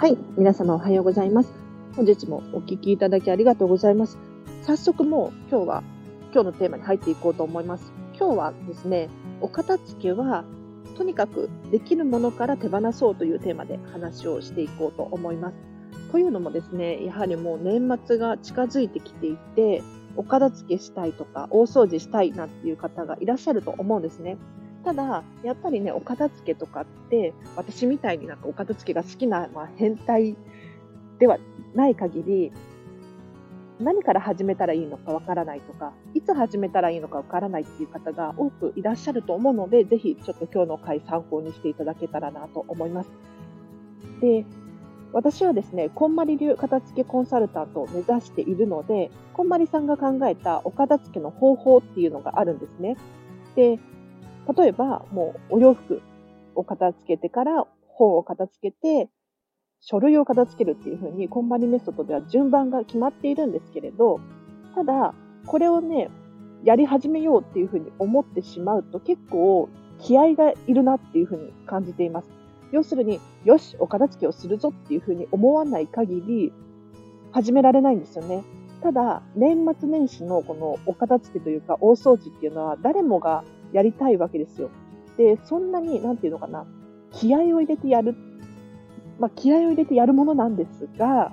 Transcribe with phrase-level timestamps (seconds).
[0.00, 1.52] はい、皆様おはようございます。
[1.94, 4.16] 本日もお聞きいただきありがとうございます。
[4.62, 5.82] 早速もう今日は
[6.32, 7.92] 今日のテーマに入っていこうと思います。
[8.18, 9.10] 今日はですね、
[9.42, 10.46] お片付けは
[10.96, 15.56] とにかくできるものから手放そうというテーマで話をしていこうと思います。
[16.12, 19.82] というのもですね、やはりもう年末が近づいてきていて、
[20.16, 24.38] お片付けしたいとか大掃除したいなんていう方がいらっしゃると思うんですね。
[24.84, 30.36] ただ、やっぱりね、お片付けとかって、私みたいになんかお片付けが好きな、まあ、変態
[31.18, 31.38] では
[31.74, 32.52] ない限り、
[33.78, 43.10] 何から始めたらいいのかわからないとか、いつ始めたらいいのかわからないっていう方が多くいらっしゃると思うので、ぜひちょっと今日の回参考にしていただけたらなと思います。
[44.20, 44.44] で、
[45.12, 52.96] 私はですね、こんまり流片付けコンサルタントを目指しているので、こんまりさんが考えたお片付けの方法っていうのがあるんですね。
[53.56, 53.78] で、
[54.56, 56.02] 例えば、もうお洋服
[56.54, 59.08] を片付けてから本を片付けて、
[59.80, 64.20] 書類を片付けるっていう風に、こんまりメソッドでは順番が決まっているんですけれど、
[64.74, 65.14] ただ、
[65.46, 66.10] これをね、
[66.64, 72.28] やり始めようっていう風に思ってしまうと結構気合がいるなっていう風に感じています。
[72.72, 76.52] 要するに、よし、お片付けをするぞっていう風に思わない限り、
[77.32, 78.44] 始められないんですよね。
[78.82, 84.70] ただ、年末年始のこのお片付けというか大掃除っていうのは誰もがやりたいわけですよ。
[85.16, 86.66] で、そんなに、なんていうのかな、
[87.12, 88.14] 気合を入れてやる、
[89.18, 91.32] まあ、気合を入れてやるものなんですが、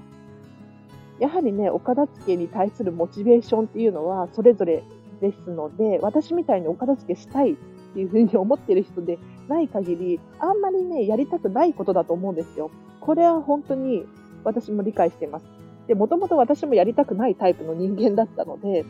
[1.20, 4.84] やはりね、お片付けに対するモチベーションっていうのはそれぞれ
[5.20, 7.56] ですので、私みたいにお片付けしたいっ
[7.94, 12.70] ていうふうに思ってる人でない限り、あんまりね、やりたくないことだと思うんですよ。
[13.00, 14.06] これは本当に
[14.44, 15.46] 私も理解してます。
[15.88, 18.86] で、もともと私もやりたくないタイプの人間だったので、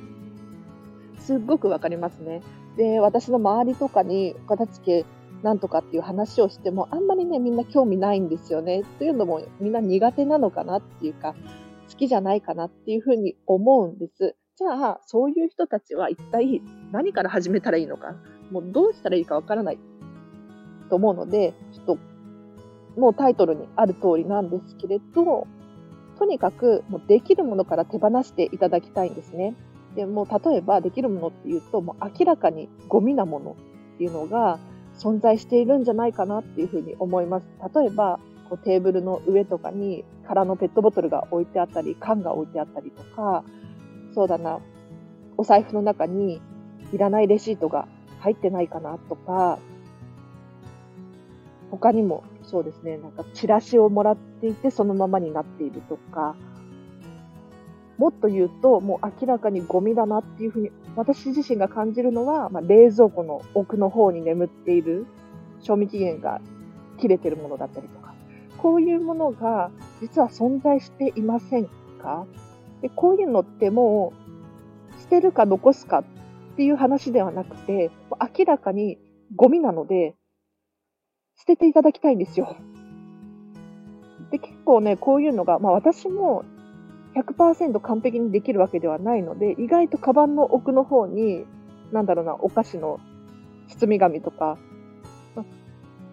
[1.18, 2.42] すっごくわかりますね。
[2.78, 5.06] で、私の周りとかにお片付け
[5.44, 8.84] なんとかっていう話をしても、あんまりね、みんな興味ないんですよね。
[8.98, 11.36] というのも、みんな苦手なのかなっていうか、
[11.89, 14.36] 好きじゃないかなっていうふうに思うんです。
[14.58, 16.61] じゃあ、そういう人たちは一体
[16.92, 18.16] 何から始めたらいいのか、
[18.52, 19.80] もうどうしたらいいかわからない
[20.89, 21.98] と思うので、ちょっと、
[22.99, 25.48] もうタイトルにある通りなんですけれど、
[26.17, 29.55] とにかくもうできるものから手放していただきたいんですね。
[29.98, 33.58] でも例えばできるものっていうと、もう明らかにゴミなもの
[33.96, 34.60] っていうのが
[34.96, 37.46] 存在しているんじゃないかなっていうふうに思います。
[37.76, 43.44] 例えば、こうテーブルの上とかに空のペットボトルが置いてあったり、缶が置いてあったりとか、
[44.14, 44.60] そうだな、
[45.36, 46.40] お財布の中に
[46.94, 47.88] いらないレシートが
[48.20, 49.58] 入ってないかなとか、
[51.72, 56.36] 他にもそうですね、なんかチラシをもらっていてそのままになっているとか、
[57.98, 65.08] もっと言うと、もう明らかにゴミだなっていうふうに、私自身が感じるのは、まあ、冷蔵庫の奥の方に眠っている、
[65.60, 66.40] 賞味期限が
[67.00, 68.14] 切れてるものだったりとか、
[68.60, 69.72] こういうものが
[70.02, 71.66] 実は存在していません
[72.02, 72.26] か？
[72.82, 74.14] でこういうのっても
[74.98, 76.04] う、捨てるか残すかっ
[76.56, 77.90] ていう話ではなくて、
[78.38, 79.00] 明らかに
[79.36, 80.16] ゴミなので、
[81.36, 82.56] 捨てていただきたいんですよ。
[84.32, 86.46] で、結構ね、こういうのが、まあ私も
[87.17, 91.45] 100%完璧にできるわけではないので、意外とカバンの奥の方に、
[91.92, 93.00] なんだろうな、お菓子の
[93.67, 94.58] 包み紙とか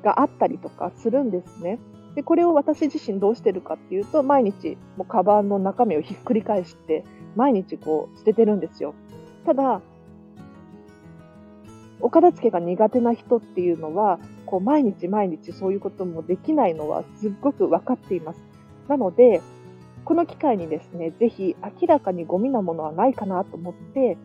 [0.03, 1.78] があったりとかするんですね。
[2.15, 7.04] で、これを私自身どうしてるかっていうと、毎日、もうカバンの中身をひっくり返して、
[7.36, 8.94] 毎日こう捨ててるんですよ。
[9.44, 9.82] ただ、
[12.00, 18.41] お片付けが苦手な人っていうのは、こう毎日毎日そういうこともできないのはすっごく分かっています。
[18.88, 19.41] なので、
[20.04, 24.19] この機会にですね、ぜひ明らかにゴミなものはないかなと思って、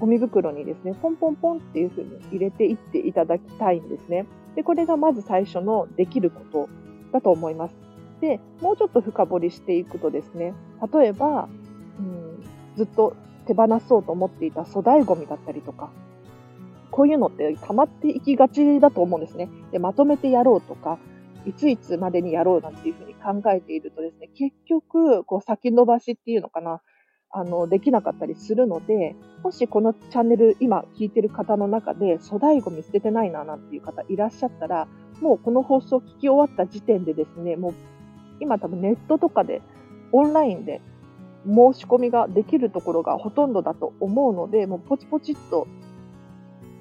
[0.00, 4.26] ゴミ袋にですね、ポンポンポンっていう風に入れていっていただきたいんですね。
[4.54, 6.68] で、これがまず最初のできること
[7.12, 7.74] だと思います。
[8.20, 10.54] で、もうちょっと深掘りしていくとですね、
[10.92, 11.48] 例えば、
[11.98, 12.44] うん、
[12.76, 13.14] ずっと
[13.46, 15.90] 手放そうと思っていた粗大ゴミだったりとか、
[16.90, 19.48] こういうのって溜まっていきがちだと思うんですね。
[19.72, 20.98] で、まとめてやろうとか、
[21.48, 26.82] いついつまでにやろうなんていうふうに考えているとですね、結局、こう先延ばしっていうのかな、
[27.30, 34.88] あの、できなかったりするので、もしこのチャンネル今聞いてる方の中で粗大ゴミ捨ててないななんていう方いらっしゃったら、
[35.22, 37.74] もうこの放送を聞き終わった時点でですね、もう
[38.40, 39.62] 今多分ネットとかで
[40.12, 40.82] オンラインで
[41.46, 45.66] 申し込みができるところがほとんどだと思うので、もうポチポチっと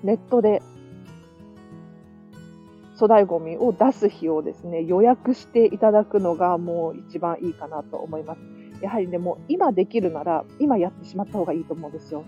[0.04, 0.62] ネットで
[2.98, 8.42] 粗大ゴミを出す日をですね、予約していただくのがもう一番いいかなと思います。
[8.82, 12.24] やはりね、も今できるなら今やってしまった方がいいと思うんですよ。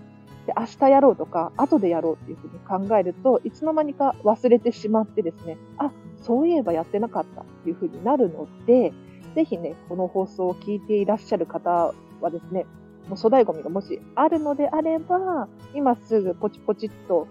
[0.46, 8.92] で、明日やろうとか、後でやろうっていうふうに考えると、いつの間にか忘れてしまってですね、あ、そういえばやってなかったっていうふうになるので、
[9.34, 12.66] ぜひね、この放送を聞いていらっしゃる方はですね、
[13.08, 17.26] もう粗大ゴミがもしあるのであれば、今すぐポチポチっと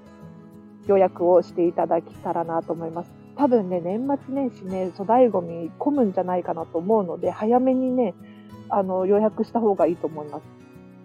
[0.88, 3.19] 予約をしていただけたらなと思います。
[3.40, 8.14] 多分ね、年末年始ね、粗大ゴミ混むんじゃないかなと思うので、早めにね、
[8.68, 10.44] あの、予約した方がいいと思います。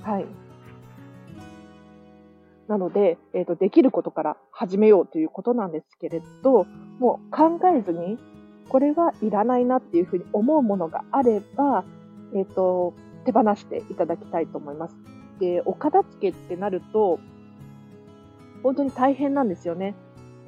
[0.02, 0.26] はい。
[2.66, 6.66] なので、えっ、ー、と、できることから始めようということなんですけれど、
[6.98, 8.19] もう考えずに、
[8.69, 11.84] これはいらないなっていうふうに思うものがあれば、
[12.34, 12.94] えっ、ー、と、
[13.25, 14.96] 手放していただきたいと思います。
[15.38, 17.20] で、お片付けってなると、
[18.64, 19.94] 本当に大変なんですよね。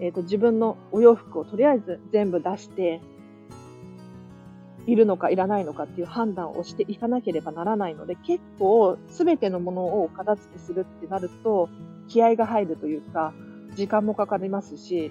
[0.01, 3.01] えっ、ー、と、自分のお洋服をとりあえず全部出して、
[4.87, 11.69] いるのかいらないのかっていう判断をしていかなければならないので、結構全てのものを片付けするってなると、
[12.09, 13.35] 気合が入るというか、
[13.75, 15.11] 時間もかかりますし、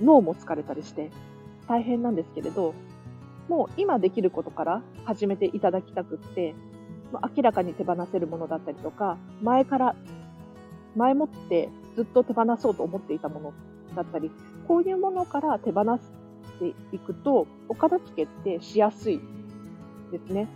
[0.00, 1.10] 脳も疲れたりして
[1.68, 2.74] 大変なんですけれど、
[3.48, 6.54] もう今できることから始めていただきたくって、
[7.36, 9.96] 明らかに手放せるものだったりとか、前から、
[10.94, 13.52] 前もってずっと手放そうと思っていたもの
[13.94, 14.30] だったり、
[14.68, 16.00] こういうものから手放し
[16.60, 19.20] ていくと、お片付けってしやすい
[20.12, 20.48] ですね。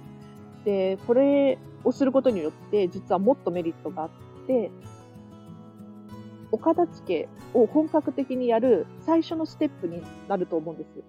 [0.64, 4.10] で、これをすることによって、実はもっとメリットがあっ
[4.46, 4.70] て、
[6.52, 11.02] お片付けを本格的にやる最初のステップになると思うんです。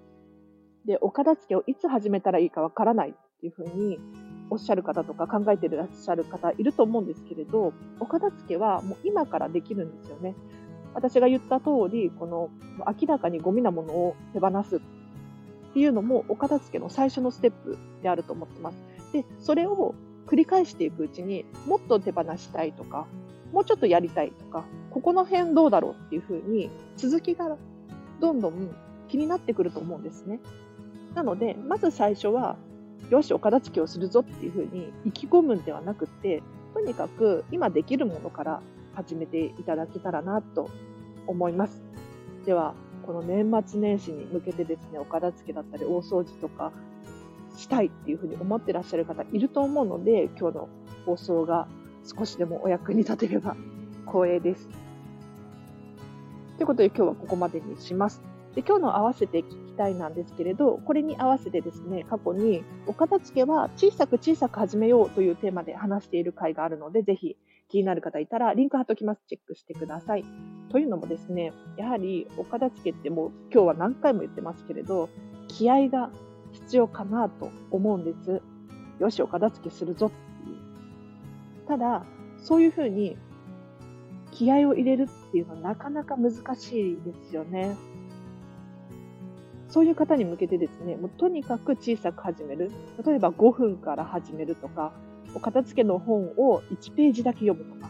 [0.86, 4.00] で、お片付けをいつ始めたらいいかわからないっていうふうに
[4.52, 10.36] おっしゃる方とか考えていらっしゃる方いると思うんですけれど、お片付けはもう今からできるんですよね。
[10.94, 12.50] 私が言った通り、この
[12.80, 14.80] 明らかにゴミなものを手放すっ
[15.74, 18.78] ていうのもお片付けの最初のステップであると思ってます。
[19.14, 19.96] で、それを
[20.28, 23.08] 繰り返していくうちにもっと手放したいとか、
[23.54, 27.58] もうちょっとやりたいとか、ここの辺どうだろうっていうふうに続きが
[28.20, 28.76] どんどん
[29.08, 30.42] 気になってくると思うんですね。
[31.16, 32.58] なので、まず最初は、
[33.10, 36.42] よし、お片付けをするぞっていうふうに意気込むんではなくて、
[36.74, 38.62] とにかく今できるものから
[38.94, 40.70] 始めていただけたらなと
[41.28, 41.82] 思います。
[42.46, 42.74] では、
[43.06, 46.72] この年末年始に向けてですね、お片付けだったり大掃除とか
[47.58, 50.70] したいっていうふうに思ってらっしゃる方いると思うので、今日の
[51.06, 51.68] 放送が
[52.04, 53.56] 少しでもお役に立てれば
[54.08, 54.70] 光栄です。
[56.58, 58.31] ということで今日はここまでにします。
[58.56, 67.38] で今日の合わせて聞きたいなんですけれど、これに合わせてですね、過去にお片付けは小さく小さく始めようというテーマで話している回があるので、ぜひ
[67.70, 69.22] 気になる方いたらリンク貼っときます。
[69.28, 70.26] チェックしてください。
[70.70, 75.08] というのもですね、やはりお片付けってもう今日は何回も言ってますけれど、
[75.48, 76.12] 気合が
[76.52, 78.42] 必要かなと思うんです。
[79.00, 81.68] よし、お片付けするぞっていう。
[81.68, 82.06] ただ、
[82.38, 83.18] そういうふうに
[84.32, 87.76] 気合を入れるっていうのはなかなか難しいですよね。
[89.72, 92.70] そういう方に向けてですね、もうとにかく小さく始める。
[93.06, 94.92] 例えば5分から始めるとか、
[95.34, 97.90] お片付けの本を1ページだけ読むとか、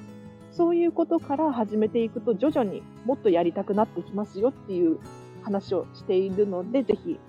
[0.52, 5.00] そういうことから始めていくと徐々にもっとやりたくなってきますよっていう
[5.42, 7.20] 話をしているので、ぜひ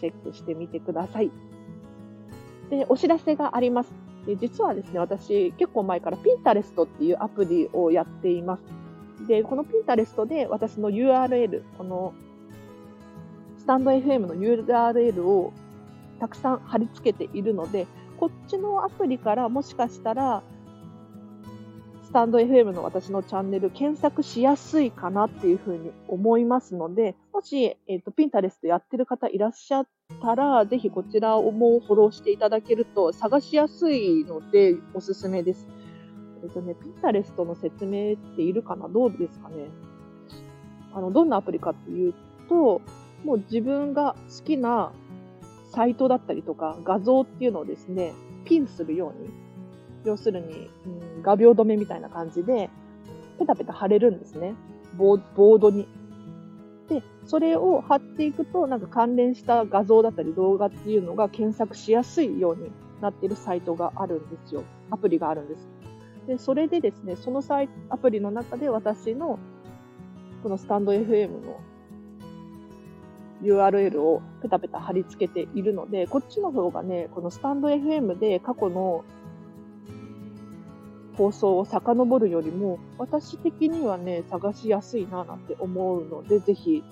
[0.00, 1.32] チェックしてみてください。
[2.70, 3.92] で、お知らせがあります。
[4.26, 9.26] で実はですね、私結構前から Pinterest っていうアプリをやっています。
[9.26, 12.14] で、この Pinterest で私の URL、この
[13.68, 15.52] タンド FM の URL を
[16.18, 17.86] たくさん貼り付けているので、
[18.18, 20.42] こっちのアプリからもしかしたら、
[22.02, 29.86] スタンド FM の私のチャンネル検索しやすいかなっていうふうに思いますので、もし、えっ、ー、と、ピンタレストやってる方いらっしゃっ
[30.22, 35.68] たら、ぜひこちらをもうフォローしていただけると探しやすいのでおすすめです。
[36.42, 38.88] えっ、ー、とね、ピンタレストの説明っているかな？
[38.88, 39.66] どうですかね？
[40.94, 42.14] あの、どんなアプリかっていう
[42.48, 42.80] と、
[43.24, 44.92] もう自分が好きな
[45.72, 49.30] サイトだったりとか画像っていうのをですね、ピンするように、
[50.04, 52.70] 要するに、うん、画鋲止めみたいな感じで、
[53.38, 54.54] ペタペタ貼れるんですね。
[54.96, 55.86] ボードに。
[56.88, 62.70] で、それを貼っていくと、なんか関連した画像だったり動画っていうのが検索しやすいように
[63.00, 64.64] なってるサイトがあるんですよ。
[64.90, 65.68] アプリがあるんです。
[66.26, 69.38] で、それでですね、そのサイアプリの中で私の
[70.42, 71.60] このスタンド FM の
[73.42, 79.04] URL をペタペタ貼り付けているので、こっちの方がね、このスタンド FM で過去の
[81.16, 86.82] 放送を遡るよりも、私的にはね、探しやすいななんて思うので、ぜひ、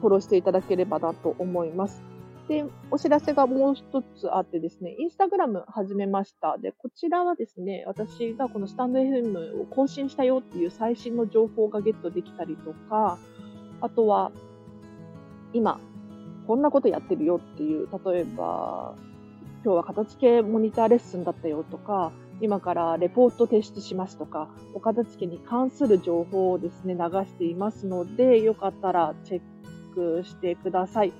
[0.00, 2.02] フォローしていただければなと思います。
[2.48, 6.58] で、お知らせがもう一つあってですね、インスタグラム始めました。
[6.58, 13.18] で、こちらはですね、私がこのスタンド FM を更新したよっていう最新の情報がゲットできたりとか、
[13.80, 14.30] あとは、
[15.56, 15.80] 今、
[16.46, 18.94] こんなことやってるよっていう、例えば、
[19.64, 29.40] 今日は片付けモニターレッスンだったよとか、今からレポート提出しますとか、お片付けに関する情報をですね、流していますので、よかったらチェッ
[29.94, 31.12] クしてください。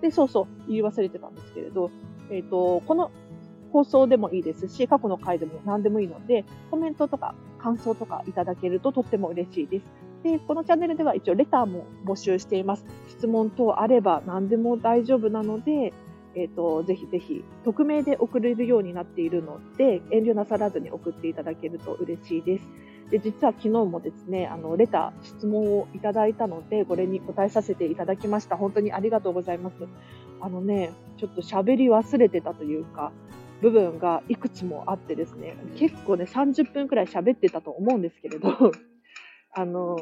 [0.00, 1.92] で、そうそう、言い忘れてたんですけれど、
[2.30, 3.12] えっ、ー、と、この
[3.72, 10.07] 放送でもいいですし、過去の回でも何でもいいので、コメントとか感想とかいただけるととっても嬉しいです。
[10.28, 12.84] で、このチャンネルでは一応レターも募集しています。
[13.08, 15.94] 質問等あれば何でも大丈夫なので、
[16.34, 22.64] えっ、ー、と、ぜひぜひ、匿名で送れるようになっているので、遠慮なさらずに送っていただけると嬉しいです。
[23.10, 28.56] で、実は昨日もですね、あの、レター、質問をいただいたので、これに答えさせていただきました。
[28.56, 29.76] 本当にありがとうございます。
[30.40, 33.10] あのね、ちょっと喋り忘れてたというか、
[33.62, 38.72] 部分がいくつもあってですね、結構ね、30分くらい喋ってたと思うんですけれど、
[39.58, 39.98] あの、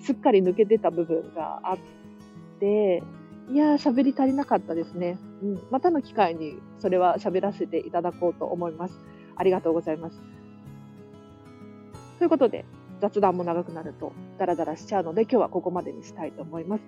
[0.00, 1.78] すっかり抜けてた部分があっ
[2.58, 3.02] て、
[3.50, 5.18] いやー、喋り足りなかったですね。
[5.42, 5.60] うん。
[5.70, 8.98] またの機会にそれは喋らせていただこうと思います。
[9.36, 10.22] ありがとうございます。
[12.18, 12.64] ということで、
[12.98, 16.84] 雑談も長くなるとダラダラしちゃうので、今日はここまでにしたいと思います。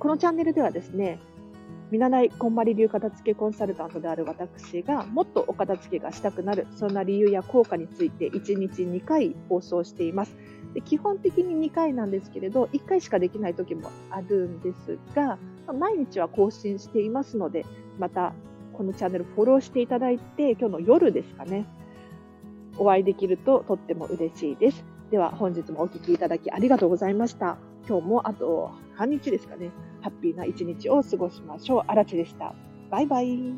[0.00, 1.20] このチャンネルではですね、
[1.90, 10.36] 見習いこんまり流片付けコンサルタントである私がもっとお片付けがしたくなるそんな理由や効果について1日2回放送しています。
[10.74, 15.38] で基本的に2回なんですけれど、1回しかできない時もあるんですが、
[15.72, 17.64] 毎日は更新していますので、
[17.98, 18.34] また
[18.72, 21.66] このチャンネルフォローしていただいて、今日の夜ですかね、
[22.76, 24.84] お会いできるととっても嬉しいです。
[25.12, 27.56] では本日もお聴きいただきありがとうございました。
[27.88, 29.70] 今日もあと半日ですかね、
[30.04, 31.84] ハッピーな一日を過ごしましょう。
[31.86, 32.54] あらちでした。
[32.90, 33.54] バイバイ。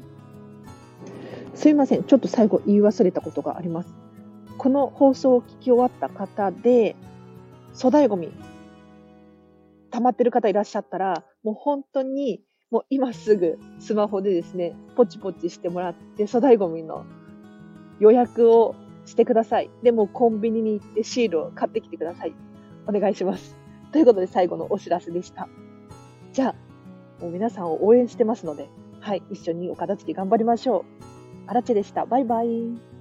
[1.54, 2.04] すいません。
[2.04, 3.92] ちょっと最後言い忘れたことがあります。
[4.56, 6.94] この放送を聞き終わった方で、
[7.74, 8.32] 粗大ごみ、
[9.90, 17.06] 溜まってる方いらっしゃったら、もう本当に、もう今すぐスマホでですね、ポチポチしてもらって、粗大ごみの
[17.98, 19.70] 予約をしてください。
[19.82, 22.34] でもコンビニに行ってシールを買ってきてください。
[22.86, 23.56] お願いします。
[23.90, 25.48] ということで最後のお知らせでした。
[26.36, 26.54] じゃあ、
[27.22, 28.68] もう皆さんを応援してますので、
[29.00, 30.84] はい、一緒にお片付け頑張りましょう。
[31.46, 32.04] アラチェでした。
[32.04, 32.95] バイバイ。